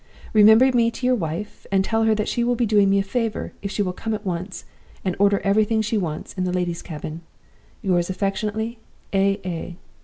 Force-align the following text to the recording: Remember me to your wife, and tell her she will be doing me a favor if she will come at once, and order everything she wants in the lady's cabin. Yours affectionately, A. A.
Remember 0.33 0.71
me 0.71 0.89
to 0.89 1.05
your 1.05 1.13
wife, 1.13 1.67
and 1.71 1.85
tell 1.85 2.05
her 2.05 2.15
she 2.25 2.43
will 2.43 2.55
be 2.55 2.65
doing 2.65 2.89
me 2.89 2.97
a 2.97 3.03
favor 3.03 3.53
if 3.61 3.69
she 3.69 3.83
will 3.83 3.93
come 3.93 4.15
at 4.15 4.25
once, 4.25 4.65
and 5.05 5.15
order 5.19 5.39
everything 5.41 5.83
she 5.83 5.95
wants 5.95 6.33
in 6.33 6.43
the 6.43 6.51
lady's 6.51 6.81
cabin. 6.81 7.21
Yours 7.83 8.09
affectionately, 8.09 8.79
A. 9.13 9.39
A. 9.45 9.77